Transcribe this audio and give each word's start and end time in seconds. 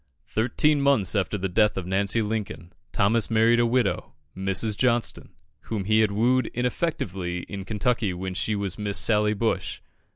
Thirteen 0.27 0.81
months 0.81 1.13
after 1.13 1.37
the 1.37 1.47
death 1.47 1.77
of 1.77 1.85
Nancy 1.85 2.23
Lincoln, 2.23 2.73
Thomas 2.91 3.29
married 3.29 3.59
a 3.59 3.67
widow, 3.67 4.13
Mrs. 4.35 4.75
Johnston, 4.75 5.29
whom 5.65 5.83
he 5.85 5.99
had 5.99 6.09
wooed 6.11 6.47
ineffectually 6.55 7.41
in 7.43 7.65
Kentucky 7.65 8.11
when 8.11 8.33
she 8.33 8.55
was 8.55 8.79
Miss 8.79 8.97
Sally 8.97 9.35
Bush. 9.35 9.79